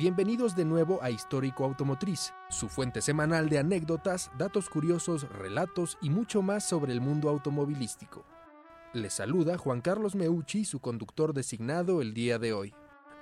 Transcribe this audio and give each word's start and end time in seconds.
Bienvenidos 0.00 0.56
de 0.56 0.64
nuevo 0.64 0.98
a 1.02 1.10
Histórico 1.10 1.62
Automotriz, 1.62 2.32
su 2.48 2.70
fuente 2.70 3.02
semanal 3.02 3.50
de 3.50 3.58
anécdotas, 3.58 4.30
datos 4.38 4.70
curiosos, 4.70 5.28
relatos 5.28 5.98
y 6.00 6.08
mucho 6.08 6.40
más 6.40 6.66
sobre 6.66 6.94
el 6.94 7.02
mundo 7.02 7.28
automovilístico. 7.28 8.24
Les 8.94 9.12
saluda 9.12 9.58
Juan 9.58 9.82
Carlos 9.82 10.14
Meucci, 10.14 10.64
su 10.64 10.80
conductor 10.80 11.34
designado 11.34 12.00
el 12.00 12.14
día 12.14 12.38
de 12.38 12.54
hoy. 12.54 12.72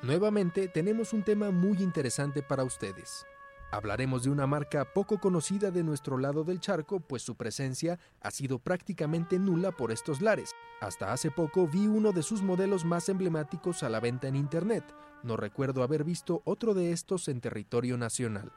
Nuevamente 0.02 0.68
tenemos 0.68 1.12
un 1.12 1.24
tema 1.24 1.50
muy 1.50 1.82
interesante 1.82 2.44
para 2.44 2.62
ustedes. 2.62 3.26
Hablaremos 3.70 4.22
de 4.22 4.30
una 4.30 4.46
marca 4.46 4.94
poco 4.94 5.18
conocida 5.18 5.70
de 5.70 5.84
nuestro 5.84 6.16
lado 6.16 6.42
del 6.42 6.58
charco, 6.58 7.00
pues 7.00 7.22
su 7.22 7.34
presencia 7.36 7.98
ha 8.22 8.30
sido 8.30 8.58
prácticamente 8.58 9.38
nula 9.38 9.72
por 9.72 9.92
estos 9.92 10.22
lares. 10.22 10.54
Hasta 10.80 11.12
hace 11.12 11.30
poco 11.30 11.68
vi 11.68 11.86
uno 11.86 12.12
de 12.12 12.22
sus 12.22 12.42
modelos 12.42 12.86
más 12.86 13.10
emblemáticos 13.10 13.82
a 13.82 13.90
la 13.90 14.00
venta 14.00 14.26
en 14.26 14.36
Internet. 14.36 14.84
No 15.22 15.36
recuerdo 15.36 15.82
haber 15.82 16.02
visto 16.02 16.40
otro 16.46 16.72
de 16.72 16.92
estos 16.92 17.28
en 17.28 17.42
territorio 17.42 17.98
nacional. 17.98 18.52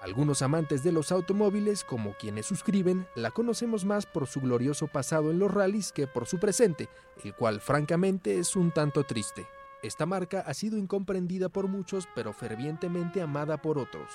Algunos 0.00 0.40
amantes 0.40 0.82
de 0.82 0.92
los 0.92 1.12
automóviles, 1.12 1.84
como 1.84 2.14
quienes 2.14 2.46
suscriben, 2.46 3.06
la 3.16 3.32
conocemos 3.32 3.84
más 3.84 4.06
por 4.06 4.28
su 4.28 4.40
glorioso 4.40 4.86
pasado 4.86 5.30
en 5.30 5.40
los 5.40 5.52
rallies 5.52 5.92
que 5.92 6.06
por 6.06 6.26
su 6.26 6.38
presente, 6.38 6.88
el 7.22 7.34
cual 7.34 7.60
francamente 7.60 8.38
es 8.38 8.56
un 8.56 8.70
tanto 8.70 9.04
triste. 9.04 9.46
Esta 9.82 10.06
marca 10.06 10.40
ha 10.40 10.54
sido 10.54 10.78
incomprendida 10.78 11.48
por 11.48 11.68
muchos, 11.68 12.08
pero 12.14 12.32
fervientemente 12.32 13.20
amada 13.20 13.60
por 13.60 13.76
otros. 13.78 14.08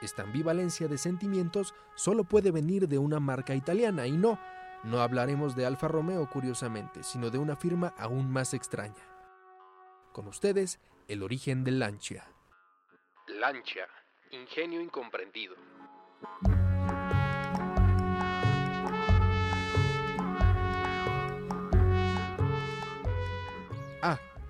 Esta 0.00 0.22
ambivalencia 0.22 0.86
de 0.86 0.98
sentimientos 0.98 1.74
solo 1.94 2.24
puede 2.24 2.50
venir 2.50 2.88
de 2.88 2.98
una 2.98 3.18
marca 3.18 3.54
italiana 3.54 4.06
y 4.06 4.12
no, 4.12 4.38
no 4.84 5.00
hablaremos 5.00 5.56
de 5.56 5.66
Alfa 5.66 5.88
Romeo 5.88 6.28
curiosamente, 6.30 7.02
sino 7.02 7.30
de 7.30 7.38
una 7.38 7.56
firma 7.56 7.94
aún 7.98 8.30
más 8.30 8.54
extraña. 8.54 9.02
Con 10.12 10.28
ustedes, 10.28 10.80
el 11.08 11.22
origen 11.22 11.64
del 11.64 11.80
Lancia. 11.80 12.24
Lancia, 13.26 13.88
ingenio 14.30 14.80
incomprendido. 14.80 15.56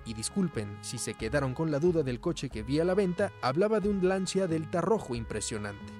Y 0.09 0.15
disculpen 0.15 0.75
si 0.81 0.97
se 0.97 1.13
quedaron 1.13 1.53
con 1.53 1.69
la 1.69 1.77
duda 1.77 2.01
del 2.01 2.19
coche 2.19 2.49
que 2.49 2.63
vi 2.63 2.79
a 2.79 2.83
la 2.83 2.95
venta, 2.95 3.31
hablaba 3.43 3.79
de 3.79 3.89
un 3.89 4.07
Lancia 4.07 4.47
Delta 4.47 4.81
rojo 4.81 5.13
impresionante. 5.13 5.93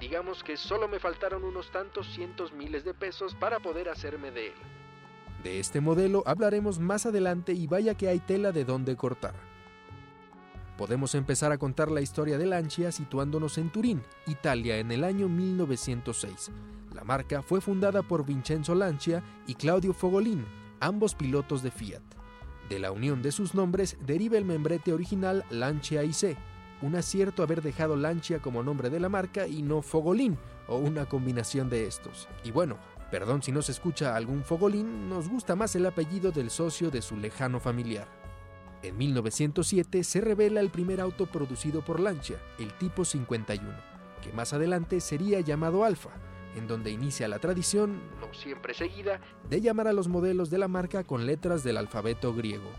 Digamos 0.00 0.42
que 0.42 0.56
solo 0.56 0.88
me 0.88 0.98
faltaron 0.98 1.44
unos 1.44 1.70
tantos 1.70 2.12
cientos 2.12 2.52
miles 2.52 2.84
de 2.84 2.92
pesos 2.92 3.36
para 3.36 3.60
poder 3.60 3.88
hacerme 3.88 4.32
de 4.32 4.48
él. 4.48 4.54
De 5.44 5.60
este 5.60 5.80
modelo 5.80 6.24
hablaremos 6.26 6.80
más 6.80 7.06
adelante 7.06 7.52
y 7.52 7.68
vaya 7.68 7.94
que 7.94 8.08
hay 8.08 8.18
tela 8.18 8.50
de 8.50 8.64
dónde 8.64 8.96
cortar. 8.96 9.34
Podemos 10.76 11.14
empezar 11.14 11.52
a 11.52 11.58
contar 11.58 11.88
la 11.88 12.00
historia 12.00 12.38
de 12.38 12.46
Lancia 12.46 12.90
situándonos 12.90 13.58
en 13.58 13.70
Turín, 13.70 14.02
Italia, 14.26 14.78
en 14.78 14.90
el 14.90 15.04
año 15.04 15.28
1906. 15.28 16.50
La 16.92 17.04
marca 17.04 17.42
fue 17.42 17.60
fundada 17.60 18.02
por 18.02 18.26
Vincenzo 18.26 18.74
Lancia 18.74 19.22
y 19.46 19.54
Claudio 19.54 19.92
Fogolin, 19.92 20.44
ambos 20.80 21.14
pilotos 21.14 21.62
de 21.62 21.70
Fiat. 21.70 22.21
De 22.68 22.78
la 22.78 22.92
unión 22.92 23.22
de 23.22 23.32
sus 23.32 23.54
nombres 23.54 23.96
deriva 24.06 24.38
el 24.38 24.44
membrete 24.44 24.92
original 24.92 25.44
Lancia 25.50 26.04
IC, 26.04 26.36
un 26.80 26.96
acierto 26.96 27.42
haber 27.42 27.62
dejado 27.62 27.96
Lancia 27.96 28.40
como 28.40 28.62
nombre 28.62 28.90
de 28.90 29.00
la 29.00 29.08
marca 29.08 29.46
y 29.46 29.62
no 29.62 29.82
Fogolín, 29.82 30.38
o 30.68 30.76
una 30.76 31.06
combinación 31.06 31.68
de 31.68 31.86
estos. 31.86 32.28
Y 32.44 32.50
bueno, 32.50 32.78
perdón 33.10 33.42
si 33.42 33.52
no 33.52 33.62
se 33.62 33.72
escucha 33.72 34.16
algún 34.16 34.42
Fogolín, 34.42 35.08
nos 35.08 35.28
gusta 35.28 35.54
más 35.54 35.76
el 35.76 35.86
apellido 35.86 36.32
del 36.32 36.50
socio 36.50 36.90
de 36.90 37.02
su 37.02 37.16
lejano 37.16 37.60
familiar. 37.60 38.08
En 38.82 38.98
1907 38.98 40.02
se 40.02 40.20
revela 40.20 40.60
el 40.60 40.70
primer 40.70 41.00
auto 41.00 41.26
producido 41.26 41.84
por 41.84 42.00
Lancia, 42.00 42.38
el 42.58 42.72
Tipo 42.78 43.04
51, 43.04 43.68
que 44.20 44.32
más 44.32 44.52
adelante 44.52 45.00
sería 45.00 45.40
llamado 45.40 45.84
Alfa, 45.84 46.10
en 46.56 46.66
donde 46.66 46.90
inicia 46.90 47.28
la 47.28 47.38
tradición, 47.38 48.00
no 48.20 48.32
siempre 48.32 48.74
seguida, 48.74 49.20
de 49.48 49.60
llamar 49.60 49.88
a 49.88 49.92
los 49.92 50.08
modelos 50.08 50.50
de 50.50 50.58
la 50.58 50.68
marca 50.68 51.04
con 51.04 51.26
letras 51.26 51.64
del 51.64 51.76
alfabeto 51.76 52.34
griego. 52.34 52.70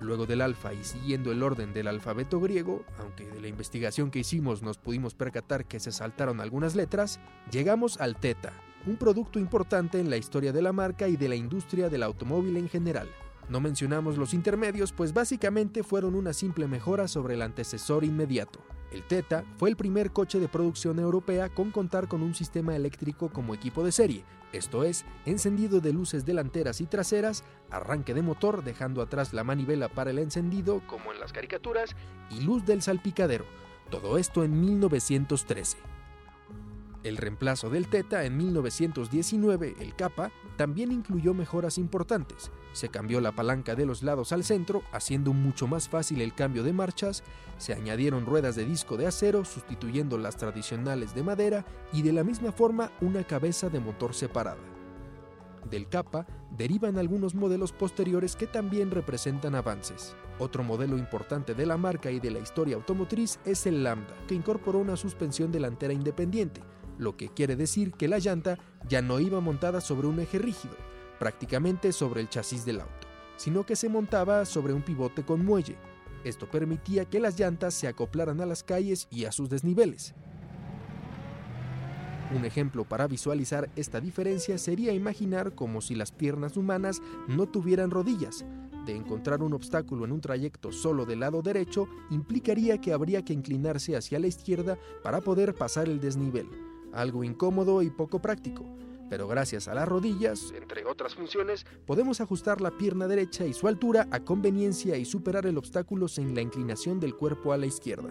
Luego 0.00 0.26
del 0.26 0.42
alfa 0.42 0.74
y 0.74 0.84
siguiendo 0.84 1.32
el 1.32 1.42
orden 1.42 1.72
del 1.72 1.88
alfabeto 1.88 2.38
griego, 2.38 2.84
aunque 3.00 3.26
de 3.26 3.40
la 3.40 3.48
investigación 3.48 4.10
que 4.10 4.20
hicimos 4.20 4.62
nos 4.62 4.78
pudimos 4.78 5.14
percatar 5.14 5.64
que 5.64 5.80
se 5.80 5.90
saltaron 5.90 6.40
algunas 6.40 6.76
letras, 6.76 7.18
llegamos 7.50 7.98
al 7.98 8.16
teta, 8.16 8.52
un 8.86 8.96
producto 8.96 9.38
importante 9.38 9.98
en 9.98 10.10
la 10.10 10.16
historia 10.16 10.52
de 10.52 10.62
la 10.62 10.72
marca 10.72 11.08
y 11.08 11.16
de 11.16 11.28
la 11.28 11.34
industria 11.34 11.88
del 11.88 12.02
automóvil 12.02 12.56
en 12.56 12.68
general. 12.68 13.08
No 13.48 13.60
mencionamos 13.60 14.18
los 14.18 14.34
intermedios, 14.34 14.92
pues 14.92 15.14
básicamente 15.14 15.82
fueron 15.82 16.14
una 16.14 16.32
simple 16.32 16.66
mejora 16.66 17.08
sobre 17.08 17.34
el 17.34 17.42
antecesor 17.42 18.04
inmediato. 18.04 18.60
El 18.96 19.02
Teta 19.02 19.44
fue 19.58 19.68
el 19.68 19.76
primer 19.76 20.10
coche 20.10 20.40
de 20.40 20.48
producción 20.48 20.98
europea 20.98 21.50
con 21.50 21.70
contar 21.70 22.08
con 22.08 22.22
un 22.22 22.34
sistema 22.34 22.74
eléctrico 22.74 23.28
como 23.28 23.52
equipo 23.52 23.84
de 23.84 23.92
serie, 23.92 24.24
esto 24.54 24.84
es, 24.84 25.04
encendido 25.26 25.82
de 25.82 25.92
luces 25.92 26.24
delanteras 26.24 26.80
y 26.80 26.86
traseras, 26.86 27.44
arranque 27.70 28.14
de 28.14 28.22
motor 28.22 28.64
dejando 28.64 29.02
atrás 29.02 29.34
la 29.34 29.44
manivela 29.44 29.90
para 29.90 30.12
el 30.12 30.18
encendido, 30.18 30.80
como 30.86 31.12
en 31.12 31.20
las 31.20 31.34
caricaturas, 31.34 31.94
y 32.30 32.40
luz 32.40 32.64
del 32.64 32.80
salpicadero. 32.80 33.44
Todo 33.90 34.16
esto 34.16 34.44
en 34.44 34.58
1913. 34.62 35.76
El 37.02 37.18
reemplazo 37.18 37.68
del 37.68 37.88
Teta 37.88 38.24
en 38.24 38.38
1919, 38.38 39.76
el 39.78 39.94
Kappa, 39.94 40.32
también 40.56 40.90
incluyó 40.90 41.34
mejoras 41.34 41.76
importantes. 41.76 42.50
Se 42.76 42.90
cambió 42.90 43.22
la 43.22 43.32
palanca 43.32 43.74
de 43.74 43.86
los 43.86 44.02
lados 44.02 44.32
al 44.32 44.44
centro, 44.44 44.82
haciendo 44.92 45.32
mucho 45.32 45.66
más 45.66 45.88
fácil 45.88 46.20
el 46.20 46.34
cambio 46.34 46.62
de 46.62 46.74
marchas, 46.74 47.22
se 47.56 47.72
añadieron 47.72 48.26
ruedas 48.26 48.54
de 48.54 48.66
disco 48.66 48.98
de 48.98 49.06
acero 49.06 49.46
sustituyendo 49.46 50.18
las 50.18 50.36
tradicionales 50.36 51.14
de 51.14 51.22
madera 51.22 51.64
y 51.90 52.02
de 52.02 52.12
la 52.12 52.22
misma 52.22 52.52
forma 52.52 52.92
una 53.00 53.24
cabeza 53.24 53.70
de 53.70 53.80
motor 53.80 54.12
separada. 54.12 54.60
Del 55.70 55.88
Kappa 55.88 56.26
derivan 56.50 56.98
algunos 56.98 57.34
modelos 57.34 57.72
posteriores 57.72 58.36
que 58.36 58.46
también 58.46 58.90
representan 58.90 59.54
avances. 59.54 60.14
Otro 60.38 60.62
modelo 60.62 60.98
importante 60.98 61.54
de 61.54 61.64
la 61.64 61.78
marca 61.78 62.10
y 62.10 62.20
de 62.20 62.30
la 62.30 62.40
historia 62.40 62.76
automotriz 62.76 63.38
es 63.46 63.64
el 63.64 63.84
Lambda, 63.84 64.12
que 64.28 64.34
incorporó 64.34 64.80
una 64.80 64.98
suspensión 64.98 65.50
delantera 65.50 65.94
independiente, 65.94 66.60
lo 66.98 67.16
que 67.16 67.30
quiere 67.30 67.56
decir 67.56 67.92
que 67.92 68.06
la 68.06 68.18
llanta 68.18 68.58
ya 68.86 69.00
no 69.00 69.18
iba 69.18 69.40
montada 69.40 69.80
sobre 69.80 70.08
un 70.08 70.20
eje 70.20 70.38
rígido, 70.38 70.76
prácticamente 71.18 71.92
sobre 71.92 72.20
el 72.20 72.28
chasis 72.28 72.64
del 72.64 72.80
auto, 72.80 73.06
sino 73.36 73.64
que 73.64 73.76
se 73.76 73.88
montaba 73.88 74.44
sobre 74.44 74.72
un 74.72 74.82
pivote 74.82 75.24
con 75.24 75.44
muelle. 75.44 75.76
Esto 76.24 76.48
permitía 76.50 77.04
que 77.04 77.20
las 77.20 77.38
llantas 77.38 77.74
se 77.74 77.88
acoplaran 77.88 78.40
a 78.40 78.46
las 78.46 78.62
calles 78.62 79.06
y 79.10 79.24
a 79.24 79.32
sus 79.32 79.48
desniveles. 79.48 80.14
Un 82.34 82.44
ejemplo 82.44 82.84
para 82.84 83.06
visualizar 83.06 83.70
esta 83.76 84.00
diferencia 84.00 84.58
sería 84.58 84.92
imaginar 84.92 85.54
como 85.54 85.80
si 85.80 85.94
las 85.94 86.10
piernas 86.10 86.56
humanas 86.56 87.00
no 87.28 87.46
tuvieran 87.46 87.90
rodillas. 87.90 88.44
De 88.84 88.96
encontrar 88.96 89.42
un 89.42 89.52
obstáculo 89.52 90.04
en 90.04 90.12
un 90.12 90.20
trayecto 90.20 90.72
solo 90.72 91.06
del 91.06 91.20
lado 91.20 91.42
derecho 91.42 91.88
implicaría 92.10 92.80
que 92.80 92.92
habría 92.92 93.24
que 93.24 93.32
inclinarse 93.32 93.96
hacia 93.96 94.18
la 94.18 94.26
izquierda 94.26 94.76
para 95.02 95.20
poder 95.20 95.54
pasar 95.54 95.88
el 95.88 96.00
desnivel 96.00 96.48
algo 96.96 97.22
incómodo 97.22 97.82
y 97.82 97.90
poco 97.90 98.20
práctico, 98.20 98.64
pero 99.08 99.28
gracias 99.28 99.68
a 99.68 99.74
las 99.74 99.88
rodillas, 99.88 100.52
entre 100.56 100.84
otras 100.84 101.14
funciones, 101.14 101.64
podemos 101.86 102.20
ajustar 102.20 102.60
la 102.60 102.70
pierna 102.70 103.06
derecha 103.06 103.46
y 103.46 103.52
su 103.52 103.68
altura 103.68 104.08
a 104.10 104.20
conveniencia 104.20 104.96
y 104.96 105.04
superar 105.04 105.46
el 105.46 105.58
obstáculo 105.58 106.06
en 106.16 106.34
la 106.34 106.40
inclinación 106.40 107.00
del 107.00 107.14
cuerpo 107.14 107.52
a 107.52 107.56
la 107.56 107.66
izquierda. 107.66 108.10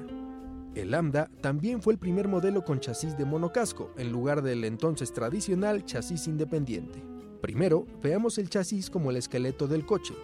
El 0.76 0.92
Lambda 0.92 1.30
también 1.42 1.82
fue 1.82 1.94
el 1.94 2.00
primer 2.00 2.28
modelo 2.28 2.64
con 2.64 2.80
chasis 2.80 3.18
de 3.18 3.26
monocasco, 3.26 3.92
en 3.98 4.12
lugar 4.12 4.42
del 4.42 4.64
entonces 4.66 5.14
tradicional 5.14 5.86
chasis 5.86 6.28
independiente. 6.28 7.02
Primero, 7.42 7.86
veamos 8.02 8.38
el 8.38 8.50
chasis 8.50 8.90
como 8.90 9.12
el 9.12 9.18
esqueleto 9.18 9.68
del 9.68 9.86
coche, 9.86 10.16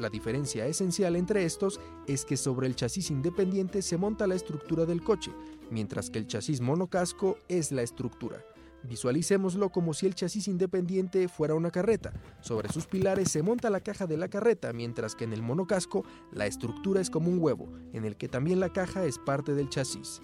la 0.00 0.08
diferencia 0.08 0.66
esencial 0.66 1.14
entre 1.14 1.44
estos 1.44 1.78
es 2.06 2.24
que 2.24 2.38
sobre 2.38 2.66
el 2.66 2.74
chasis 2.74 3.10
independiente 3.10 3.82
se 3.82 3.98
monta 3.98 4.26
la 4.26 4.34
estructura 4.34 4.86
del 4.86 5.02
coche, 5.02 5.30
mientras 5.70 6.08
que 6.08 6.18
el 6.18 6.26
chasis 6.26 6.62
monocasco 6.62 7.36
es 7.48 7.70
la 7.70 7.82
estructura. 7.82 8.42
Visualicémoslo 8.82 9.70
como 9.70 9.94
si 9.94 10.06
el 10.06 10.14
chasis 10.14 10.48
independiente 10.48 11.28
fuera 11.28 11.54
una 11.54 11.70
carreta. 11.70 12.12
Sobre 12.40 12.68
sus 12.70 12.86
pilares 12.86 13.30
se 13.30 13.42
monta 13.42 13.70
la 13.70 13.80
caja 13.80 14.06
de 14.06 14.16
la 14.16 14.28
carreta, 14.28 14.72
mientras 14.72 15.14
que 15.14 15.24
en 15.24 15.32
el 15.32 15.42
monocasco 15.42 16.04
la 16.32 16.46
estructura 16.46 17.00
es 17.00 17.10
como 17.10 17.30
un 17.30 17.38
huevo, 17.38 17.72
en 17.92 18.04
el 18.04 18.16
que 18.16 18.28
también 18.28 18.60
la 18.60 18.72
caja 18.72 19.04
es 19.04 19.18
parte 19.18 19.54
del 19.54 19.68
chasis. 19.68 20.22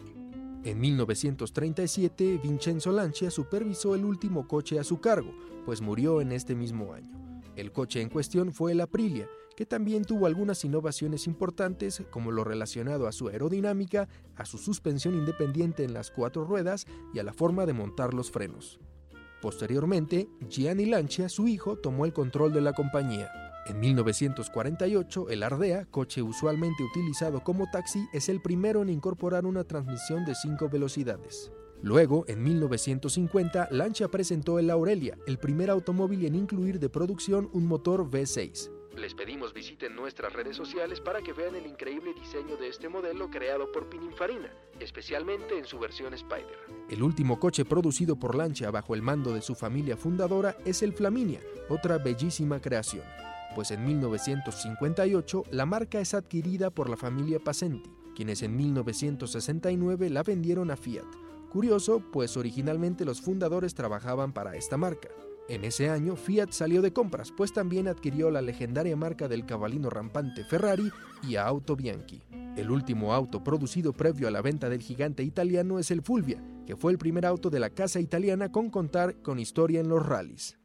En 0.65 0.81
1937, 0.81 2.41
Vincenzo 2.43 2.91
Lancia 2.91 3.31
supervisó 3.31 3.95
el 3.95 4.05
último 4.05 4.49
coche 4.49 4.81
a 4.81 4.85
su 4.85 5.01
cargo, 5.01 5.33
pues 5.65 5.81
murió 5.81 6.21
en 6.21 6.33
este 6.33 6.55
mismo 6.55 6.93
año. 6.93 7.26
El 7.57 7.73
coche 7.73 8.03
en 8.03 8.11
cuestión 8.11 8.53
fue 8.53 8.73
el 8.73 8.83
Aprilia, 8.83 9.29
que 9.57 9.65
también 9.65 10.05
tuvo 10.05 10.27
algunas 10.27 10.63
innovaciones 10.65 11.27
importantes 11.27 12.03
como 12.11 12.31
lo 12.31 12.45
relacionado 12.45 13.07
a 13.07 13.13
su 13.13 13.29
aerodinámica, 13.29 14.09
a 14.37 14.45
su 14.45 14.59
suspensión 14.59 15.15
independiente 15.15 15.83
en 15.83 15.95
las 15.95 16.11
cuatro 16.11 16.45
ruedas 16.45 16.87
y 17.15 17.19
a 17.19 17.23
la 17.23 17.33
forma 17.33 17.65
de 17.65 17.73
montar 17.73 18.13
los 18.13 18.31
frenos. 18.31 18.79
Posteriormente, 19.41 20.29
Gianni 20.51 20.85
Lancia, 20.85 21.31
su 21.31 21.49
hijo, 21.49 21.77
tomó 21.77 22.05
el 22.05 22.13
control 22.13 22.53
de 22.53 22.61
la 22.61 22.75
compañía. 22.75 23.31
En 23.67 23.81
1948, 23.81 25.31
el 25.31 25.43
Ardea, 25.43 25.87
coche 25.87 26.21
usualmente 26.21 26.85
utilizado 26.85 27.43
como 27.43 27.71
taxi, 27.71 28.07
es 28.13 28.29
el 28.29 28.43
primero 28.43 28.83
en 28.83 28.91
incorporar 28.91 29.47
una 29.47 29.65
transmisión 29.65 30.27
de 30.27 30.35
5 30.35 30.69
velocidades. 30.69 31.51
Luego, 31.87 32.25
en 32.27 32.43
1950, 32.43 33.69
Lancia 33.71 34.09
presentó 34.09 34.59
el 34.59 34.71
Aurelia, 34.71 35.17
el 35.29 35.39
primer 35.39 35.71
automóvil 35.71 36.27
en 36.27 36.35
incluir 36.35 36.81
de 36.81 36.89
producción 36.89 37.49
un 37.53 37.65
motor 37.65 38.11
V6. 38.11 38.73
Les 38.97 39.15
pedimos 39.15 39.55
visiten 39.55 39.95
nuestras 39.95 40.33
redes 40.33 40.57
sociales 40.57 41.01
para 41.01 41.23
que 41.23 41.33
vean 41.33 41.55
el 41.55 41.65
increíble 41.65 42.13
diseño 42.13 42.57
de 42.57 42.67
este 42.67 42.89
modelo 42.89 43.31
creado 43.31 43.71
por 43.71 43.89
Pininfarina, 43.89 44.53
especialmente 44.81 45.57
en 45.57 45.65
su 45.65 45.79
versión 45.79 46.13
Spider. 46.13 46.59
El 46.91 47.05
último 47.05 47.39
coche 47.39 47.65
producido 47.65 48.17
por 48.19 48.35
Lancia 48.35 48.73
bajo 48.73 48.97
el 48.97 49.03
mando 49.03 49.33
de 49.33 49.41
su 49.41 49.55
familia 49.55 49.97
fundadora 49.97 50.57
es 50.65 50.83
el 50.83 50.93
Flaminia, 50.93 51.39
otra 51.69 51.99
bellísima 51.99 52.61
creación, 52.61 53.05
pues 53.55 53.71
en 53.71 53.87
1958 53.87 55.45
la 55.53 55.67
marca 55.67 56.01
es 56.01 56.15
adquirida 56.15 56.71
por 56.71 56.91
la 56.91 56.97
familia 56.97 57.39
Pasenti, 57.39 57.89
quienes 58.17 58.43
en 58.43 58.57
1969 58.57 60.11
la 60.11 60.25
vendieron 60.25 60.73
a 60.73 60.77
Fiat. 60.77 61.26
Curioso, 61.51 62.03
pues 62.13 62.37
originalmente 62.37 63.05
los 63.05 63.21
fundadores 63.21 63.75
trabajaban 63.75 64.33
para 64.33 64.57
esta 64.57 64.77
marca. 64.77 65.09
En 65.49 65.65
ese 65.65 65.89
año, 65.89 66.17
Fiat 66.17 66.51
salió 66.51 66.83
de 66.83 66.93
compras, 66.93 67.33
pues 67.37 67.53
también 67.53 67.87
adquirió 67.87 68.31
la 68.31 68.43
legendaria 68.43 68.97
marca 68.97 69.29
del 69.29 69.47
cabalino 69.47 69.91
rampante 69.91 70.45
Ferrari 70.45 70.91
y 71.23 71.37
a 71.37 71.47
Auto 71.47 71.77
Bianchi. 71.77 72.21
El 72.57 72.71
último 72.71 73.15
auto 73.15 73.45
producido 73.45 73.93
previo 73.93 74.27
a 74.27 74.33
la 74.33 74.43
venta 74.43 74.69
del 74.69 74.81
gigante 74.81 75.23
italiano 75.23 75.79
es 75.79 75.91
el 75.93 76.03
Fulvia, 76.03 76.43
que 76.67 76.75
fue 76.75 76.91
el 76.91 76.99
primer 76.99 77.25
auto 77.27 77.49
de 77.49 77.61
la 77.61 77.71
casa 77.71 78.01
italiana 78.01 78.51
con 78.51 78.71
contar 78.71 79.23
con 79.23 79.39
historia 79.39 79.81
en 79.81 79.89
los 79.89 80.05
rallies. 80.05 80.59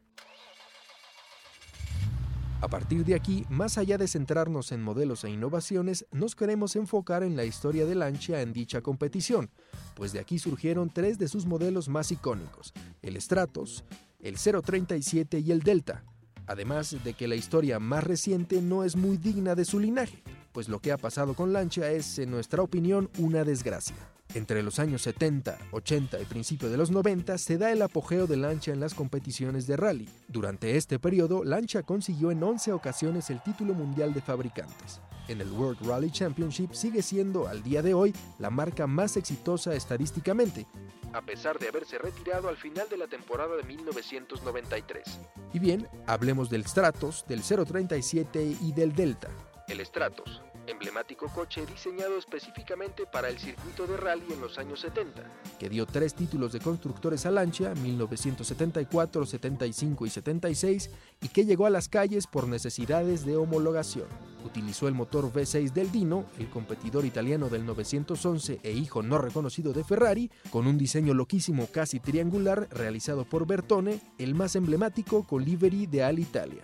A 2.62 2.68
partir 2.68 3.04
de 3.04 3.16
aquí, 3.16 3.44
más 3.50 3.76
allá 3.76 3.98
de 3.98 4.06
centrarnos 4.06 4.70
en 4.70 4.82
modelos 4.82 5.24
e 5.24 5.30
innovaciones, 5.30 6.06
nos 6.12 6.36
queremos 6.36 6.76
enfocar 6.76 7.24
en 7.24 7.34
la 7.34 7.44
historia 7.44 7.86
de 7.86 7.96
Lancia 7.96 8.40
en 8.40 8.52
dicha 8.52 8.82
competición, 8.82 9.50
pues 9.96 10.12
de 10.12 10.20
aquí 10.20 10.38
surgieron 10.38 10.88
tres 10.88 11.18
de 11.18 11.26
sus 11.26 11.44
modelos 11.44 11.88
más 11.88 12.12
icónicos, 12.12 12.72
el 13.02 13.20
Stratos, 13.20 13.82
el 14.20 14.36
037 14.36 15.40
y 15.40 15.50
el 15.50 15.62
Delta, 15.62 16.04
además 16.46 16.96
de 17.02 17.14
que 17.14 17.26
la 17.26 17.34
historia 17.34 17.80
más 17.80 18.04
reciente 18.04 18.62
no 18.62 18.84
es 18.84 18.94
muy 18.94 19.16
digna 19.16 19.56
de 19.56 19.64
su 19.64 19.80
linaje, 19.80 20.22
pues 20.52 20.68
lo 20.68 20.78
que 20.78 20.92
ha 20.92 20.98
pasado 20.98 21.34
con 21.34 21.52
Lancia 21.52 21.90
es, 21.90 22.20
en 22.20 22.30
nuestra 22.30 22.62
opinión, 22.62 23.10
una 23.18 23.42
desgracia. 23.42 24.11
Entre 24.34 24.62
los 24.62 24.78
años 24.78 25.02
70, 25.02 25.58
80 25.72 26.20
y 26.20 26.24
principio 26.24 26.70
de 26.70 26.78
los 26.78 26.90
90 26.90 27.36
se 27.36 27.58
da 27.58 27.70
el 27.70 27.82
apogeo 27.82 28.26
de 28.26 28.38
Lancia 28.38 28.72
en 28.72 28.80
las 28.80 28.94
competiciones 28.94 29.66
de 29.66 29.76
rally. 29.76 30.08
Durante 30.28 30.76
este 30.76 30.98
periodo, 30.98 31.44
Lancia 31.44 31.82
consiguió 31.82 32.30
en 32.30 32.42
11 32.42 32.72
ocasiones 32.72 33.28
el 33.28 33.42
título 33.42 33.74
mundial 33.74 34.14
de 34.14 34.22
fabricantes. 34.22 35.00
En 35.28 35.40
el 35.40 35.52
World 35.52 35.86
Rally 35.86 36.10
Championship 36.10 36.72
sigue 36.72 37.02
siendo, 37.02 37.46
al 37.46 37.62
día 37.62 37.82
de 37.82 37.92
hoy, 37.92 38.14
la 38.38 38.48
marca 38.48 38.86
más 38.86 39.16
exitosa 39.16 39.74
estadísticamente, 39.74 40.66
a 41.12 41.20
pesar 41.20 41.58
de 41.58 41.68
haberse 41.68 41.98
retirado 41.98 42.48
al 42.48 42.56
final 42.56 42.88
de 42.88 42.96
la 42.96 43.06
temporada 43.06 43.54
de 43.56 43.62
1993. 43.64 45.20
Y 45.52 45.58
bien, 45.58 45.86
hablemos 46.06 46.48
del 46.48 46.64
Stratos, 46.64 47.26
del 47.28 47.42
037 47.42 48.56
y 48.62 48.72
del 48.72 48.94
Delta. 48.94 49.28
El 49.68 49.84
Stratos, 49.84 50.42
emblemático 50.66 51.28
coche 51.28 51.66
diseñado 51.66 52.18
específicamente 52.18 53.04
para 53.06 53.28
el 53.28 53.38
circuito 53.38 53.86
de 53.86 53.96
rally 53.96 54.24
en 54.32 54.40
los 54.40 54.58
años 54.58 54.80
70, 54.80 55.22
que 55.58 55.68
dio 55.68 55.86
tres 55.86 56.14
títulos 56.14 56.52
de 56.52 56.60
constructores 56.60 57.26
a 57.26 57.30
Lancia, 57.30 57.74
1974, 57.74 59.26
75 59.26 60.06
y 60.06 60.10
76, 60.10 60.90
y 61.20 61.28
que 61.28 61.44
llegó 61.44 61.66
a 61.66 61.70
las 61.70 61.88
calles 61.88 62.26
por 62.26 62.46
necesidades 62.46 63.24
de 63.24 63.36
homologación. 63.36 64.06
Utilizó 64.44 64.88
el 64.88 64.94
motor 64.94 65.32
V6 65.32 65.72
del 65.72 65.92
Dino, 65.92 66.24
el 66.38 66.50
competidor 66.50 67.04
italiano 67.04 67.48
del 67.48 67.64
911 67.64 68.60
e 68.62 68.72
hijo 68.72 69.02
no 69.02 69.18
reconocido 69.18 69.72
de 69.72 69.84
Ferrari, 69.84 70.30
con 70.50 70.66
un 70.66 70.78
diseño 70.78 71.14
loquísimo 71.14 71.68
casi 71.68 72.00
triangular 72.00 72.68
realizado 72.70 73.24
por 73.24 73.46
Bertone, 73.46 74.00
el 74.18 74.34
más 74.34 74.56
emblemático 74.56 75.24
con 75.24 75.44
livery 75.44 75.86
de 75.86 76.02
Alitalia 76.04 76.62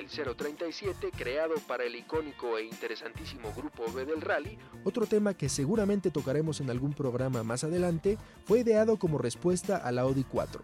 el 0.00 0.08
037, 0.08 1.10
creado 1.16 1.54
para 1.68 1.84
el 1.84 1.94
icónico 1.94 2.56
e 2.56 2.64
interesantísimo 2.64 3.52
Grupo 3.54 3.90
B 3.92 4.06
del 4.06 4.22
Rally, 4.22 4.58
otro 4.82 5.06
tema 5.06 5.34
que 5.34 5.50
seguramente 5.50 6.10
tocaremos 6.10 6.60
en 6.60 6.70
algún 6.70 6.94
programa 6.94 7.42
más 7.42 7.64
adelante, 7.64 8.16
fue 8.46 8.60
ideado 8.60 8.98
como 8.98 9.18
respuesta 9.18 9.76
a 9.76 9.92
la 9.92 10.02
Audi 10.02 10.24
4. 10.24 10.62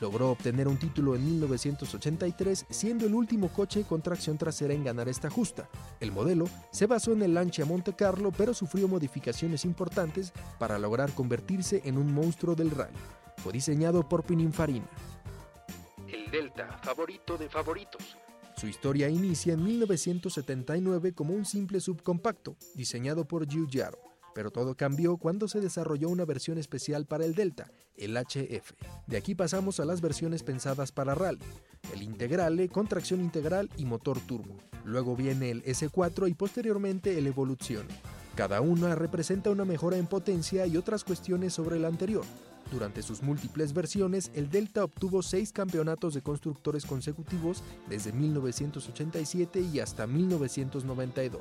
Logró 0.00 0.32
obtener 0.32 0.66
un 0.66 0.76
título 0.76 1.14
en 1.14 1.24
1983, 1.24 2.66
siendo 2.68 3.06
el 3.06 3.14
último 3.14 3.48
coche 3.48 3.84
con 3.84 4.02
tracción 4.02 4.38
trasera 4.38 4.74
en 4.74 4.82
ganar 4.82 5.08
esta 5.08 5.30
justa. 5.30 5.68
El 6.00 6.10
modelo 6.10 6.46
se 6.72 6.86
basó 6.86 7.12
en 7.12 7.22
el 7.22 7.34
Lancia 7.34 7.64
Monte 7.64 7.94
Carlo, 7.94 8.32
pero 8.36 8.54
sufrió 8.54 8.88
modificaciones 8.88 9.64
importantes 9.64 10.32
para 10.58 10.80
lograr 10.80 11.14
convertirse 11.14 11.80
en 11.84 11.96
un 11.96 12.12
monstruo 12.12 12.56
del 12.56 12.72
rally. 12.72 12.96
Fue 13.36 13.52
diseñado 13.52 14.08
por 14.08 14.24
Pininfarina. 14.24 14.88
El 16.08 16.28
Delta, 16.30 16.76
favorito 16.82 17.38
de 17.38 17.48
favoritos, 17.48 18.16
su 18.64 18.70
historia 18.70 19.10
inicia 19.10 19.52
en 19.52 19.62
1979 19.62 21.12
como 21.12 21.34
un 21.34 21.44
simple 21.44 21.80
subcompacto, 21.80 22.56
diseñado 22.74 23.28
por 23.28 23.46
Giugiaro, 23.46 23.98
pero 24.34 24.50
todo 24.50 24.74
cambió 24.74 25.18
cuando 25.18 25.48
se 25.48 25.60
desarrolló 25.60 26.08
una 26.08 26.24
versión 26.24 26.56
especial 26.56 27.04
para 27.04 27.26
el 27.26 27.34
Delta, 27.34 27.70
el 27.94 28.16
HF. 28.16 28.72
De 29.06 29.18
aquí 29.18 29.34
pasamos 29.34 29.80
a 29.80 29.84
las 29.84 30.00
versiones 30.00 30.42
pensadas 30.42 30.92
para 30.92 31.14
rally, 31.14 31.44
el 31.92 32.02
Integrale 32.02 32.70
con 32.70 32.88
tracción 32.88 33.20
integral 33.20 33.68
y 33.76 33.84
motor 33.84 34.18
turbo. 34.20 34.56
Luego 34.82 35.14
viene 35.14 35.50
el 35.50 35.62
S4 35.64 36.30
y 36.30 36.32
posteriormente 36.32 37.18
el 37.18 37.26
Evoluzione. 37.26 37.92
Cada 38.34 38.62
una 38.62 38.94
representa 38.94 39.50
una 39.50 39.66
mejora 39.66 39.98
en 39.98 40.06
potencia 40.06 40.66
y 40.66 40.78
otras 40.78 41.04
cuestiones 41.04 41.52
sobre 41.52 41.78
la 41.78 41.88
anterior, 41.88 42.24
durante 42.70 43.02
sus 43.02 43.22
múltiples 43.22 43.72
versiones, 43.72 44.30
el 44.34 44.50
Delta 44.50 44.84
obtuvo 44.84 45.22
seis 45.22 45.52
campeonatos 45.52 46.14
de 46.14 46.22
constructores 46.22 46.84
consecutivos 46.84 47.62
desde 47.88 48.12
1987 48.12 49.60
y 49.72 49.80
hasta 49.80 50.06
1992. 50.06 51.40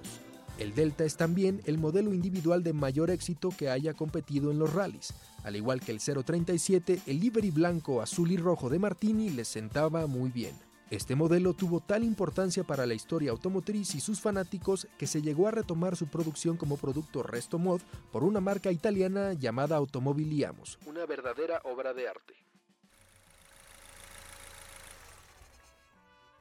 El 0.59 0.75
Delta 0.75 1.03
es 1.03 1.17
también 1.17 1.61
el 1.65 1.79
modelo 1.79 2.13
individual 2.13 2.61
de 2.63 2.73
mayor 2.73 3.09
éxito 3.09 3.49
que 3.57 3.69
haya 3.69 3.93
competido 3.93 4.51
en 4.51 4.59
los 4.59 4.73
rallies. 4.73 5.13
Al 5.43 5.55
igual 5.55 5.81
que 5.81 5.91
el 5.91 5.99
037, 5.99 7.01
el 7.07 7.19
livery 7.19 7.49
blanco, 7.49 8.01
azul 8.01 8.31
y 8.31 8.37
rojo 8.37 8.69
de 8.69 8.79
Martini 8.79 9.29
les 9.29 9.47
sentaba 9.47 10.05
muy 10.05 10.29
bien. 10.29 10.53
Este 10.93 11.15
modelo 11.15 11.55
tuvo 11.55 11.79
tal 11.79 12.03
importancia 12.03 12.63
para 12.63 12.85
la 12.85 12.93
historia 12.93 13.31
automotriz 13.31 13.95
y 13.95 13.99
sus 13.99 14.21
fanáticos 14.21 14.87
que 14.99 15.07
se 15.07 15.23
llegó 15.23 15.47
a 15.47 15.51
retomar 15.51 15.95
su 15.95 16.05
producción 16.05 16.55
como 16.55 16.77
producto 16.77 17.23
resto 17.23 17.57
mod 17.57 17.81
por 18.11 18.23
una 18.23 18.39
marca 18.39 18.71
italiana 18.71 19.33
llamada 19.33 19.75
Automobiliamos, 19.75 20.77
una 20.85 21.07
verdadera 21.07 21.61
obra 21.63 21.95
de 21.95 22.07
arte. 22.07 22.35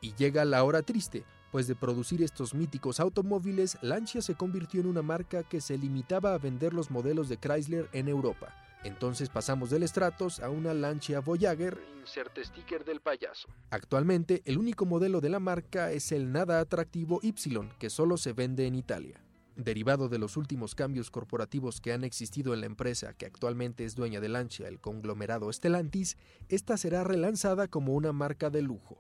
Y 0.03 0.13
llega 0.17 0.45
la 0.45 0.63
hora 0.65 0.83
triste, 0.83 1.25
pues 1.51 1.67
de 1.67 1.75
producir 1.75 2.23
estos 2.23 2.53
míticos 2.53 3.01
automóviles, 3.01 3.79
Lancia 3.81 4.21
se 4.21 4.35
convirtió 4.35 4.83
en 4.83 4.87
una 4.87 5.01
marca 5.01 5.45
que 5.45 5.63
se 5.63 5.79
limitaba 5.79 6.35
a 6.35 6.39
vender 6.39 6.75
los 6.75 6.91
modelos 6.91 7.31
de 7.31 7.39
Chrysler 7.39 7.89
en 7.95 8.07
Europa. 8.07 8.55
Entonces 8.85 9.29
pasamos 9.29 9.71
del 9.71 9.87
Stratos 9.87 10.41
a 10.41 10.51
una 10.51 10.75
Lancia 10.75 11.21
Voyager, 11.21 11.79
inserte 12.01 12.45
sticker 12.45 12.85
del 12.85 13.01
payaso. 13.01 13.49
Actualmente, 13.71 14.43
el 14.45 14.59
único 14.59 14.87
modelo 14.87 15.21
de 15.21 15.31
la 15.31 15.39
marca 15.39 15.93
es 15.93 16.11
el 16.11 16.33
nada 16.33 16.59
atractivo 16.59 17.21
Y, 17.23 17.33
que 17.79 17.91
solo 17.91 18.17
se 18.17 18.33
vende 18.33 18.67
en 18.67 18.75
Italia. 18.75 19.23
Derivado 19.55 20.09
de 20.09 20.19
los 20.19 20.37
últimos 20.37 20.75
cambios 20.75 21.11
corporativos 21.11 21.81
que 21.81 21.93
han 21.93 22.03
existido 22.03 22.55
en 22.55 22.61
la 22.61 22.67
empresa 22.67 23.13
que 23.13 23.27
actualmente 23.27 23.85
es 23.85 23.95
dueña 23.95 24.19
de 24.19 24.31
Lancia, 24.31 24.67
el 24.67 24.81
conglomerado 24.81 25.53
Stellantis, 25.53 26.17
esta 26.49 26.77
será 26.77 27.05
relanzada 27.05 27.69
como 27.69 27.95
una 27.95 28.13
marca 28.13 28.51
de 28.51 28.63
lujo. 28.63 28.97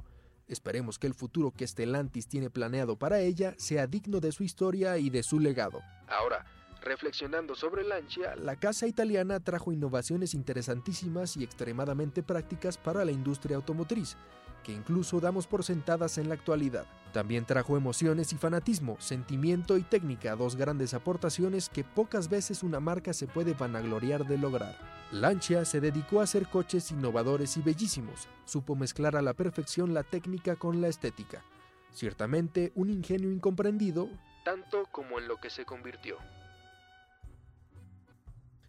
Esperemos 0.46 0.98
que 0.98 1.06
el 1.06 1.14
futuro 1.14 1.50
que 1.50 1.66
Stellantis 1.66 2.28
tiene 2.28 2.50
planeado 2.50 2.98
para 2.98 3.20
ella 3.20 3.54
sea 3.56 3.86
digno 3.86 4.20
de 4.20 4.30
su 4.30 4.44
historia 4.44 4.98
y 4.98 5.08
de 5.08 5.22
su 5.22 5.40
legado. 5.40 5.80
Ahora, 6.06 6.44
Reflexionando 6.82 7.54
sobre 7.54 7.84
Lancia, 7.84 8.34
la 8.34 8.56
casa 8.56 8.88
italiana 8.88 9.38
trajo 9.38 9.70
innovaciones 9.70 10.34
interesantísimas 10.34 11.36
y 11.36 11.44
extremadamente 11.44 12.24
prácticas 12.24 12.76
para 12.76 13.04
la 13.04 13.12
industria 13.12 13.54
automotriz, 13.54 14.16
que 14.64 14.72
incluso 14.72 15.20
damos 15.20 15.46
por 15.46 15.62
sentadas 15.62 16.18
en 16.18 16.28
la 16.28 16.34
actualidad. 16.34 16.84
También 17.12 17.44
trajo 17.44 17.76
emociones 17.76 18.32
y 18.32 18.36
fanatismo, 18.36 18.96
sentimiento 18.98 19.76
y 19.76 19.82
técnica, 19.82 20.34
dos 20.34 20.56
grandes 20.56 20.92
aportaciones 20.92 21.68
que 21.68 21.84
pocas 21.84 22.28
veces 22.28 22.64
una 22.64 22.80
marca 22.80 23.12
se 23.12 23.28
puede 23.28 23.54
vanagloriar 23.54 24.26
de 24.26 24.38
lograr. 24.38 24.76
Lancia 25.12 25.64
se 25.64 25.80
dedicó 25.80 26.20
a 26.20 26.24
hacer 26.24 26.48
coches 26.48 26.90
innovadores 26.90 27.56
y 27.56 27.62
bellísimos, 27.62 28.28
supo 28.44 28.74
mezclar 28.74 29.14
a 29.14 29.22
la 29.22 29.34
perfección 29.34 29.94
la 29.94 30.02
técnica 30.02 30.56
con 30.56 30.80
la 30.80 30.88
estética. 30.88 31.44
Ciertamente 31.92 32.72
un 32.74 32.90
ingenio 32.90 33.30
incomprendido, 33.30 34.08
tanto 34.44 34.88
como 34.90 35.20
en 35.20 35.28
lo 35.28 35.36
que 35.36 35.48
se 35.50 35.64
convirtió. 35.64 36.16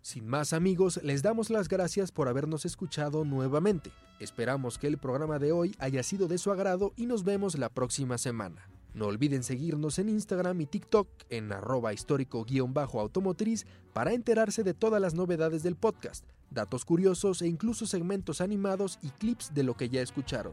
Sin 0.03 0.27
más 0.27 0.51
amigos, 0.51 0.99
les 1.01 1.21
damos 1.21 1.49
las 1.49 1.69
gracias 1.69 2.11
por 2.11 2.27
habernos 2.27 2.65
escuchado 2.65 3.23
nuevamente. 3.23 3.93
Esperamos 4.19 4.77
que 4.77 4.87
el 4.87 4.97
programa 4.97 5.39
de 5.39 5.53
hoy 5.53 5.73
haya 5.79 6.03
sido 6.03 6.27
de 6.27 6.37
su 6.37 6.51
agrado 6.51 6.91
y 6.97 7.05
nos 7.05 7.23
vemos 7.23 7.57
la 7.57 7.69
próxima 7.69 8.17
semana. 8.17 8.67
No 8.93 9.05
olviden 9.05 9.43
seguirnos 9.43 9.99
en 9.99 10.09
Instagram 10.09 10.59
y 10.59 10.65
TikTok 10.65 11.07
en 11.29 11.53
arroba 11.53 11.93
histórico-automotriz 11.93 13.65
para 13.93 14.11
enterarse 14.11 14.63
de 14.63 14.73
todas 14.73 15.01
las 15.01 15.13
novedades 15.13 15.63
del 15.63 15.77
podcast, 15.77 16.25
datos 16.51 16.83
curiosos 16.83 17.41
e 17.41 17.47
incluso 17.47 17.85
segmentos 17.85 18.41
animados 18.41 18.99
y 19.01 19.07
clips 19.07 19.53
de 19.53 19.63
lo 19.63 19.75
que 19.75 19.87
ya 19.87 20.01
escucharon. 20.01 20.51